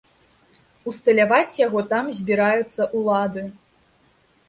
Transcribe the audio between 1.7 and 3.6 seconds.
там збіраюцца ўлады.